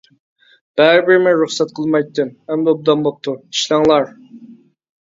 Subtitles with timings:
[0.81, 4.13] —بەرىبىر مەن رۇخسەت قىلمايتتىم، ئەمدى ئوبدان بوپتۇ، ئىشلەڭلار.